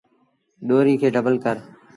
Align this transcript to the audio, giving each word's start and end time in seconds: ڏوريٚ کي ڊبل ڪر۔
ڏوريٚ 0.67 0.99
کي 1.01 1.07
ڊبل 1.15 1.33
ڪر۔ 1.43 1.55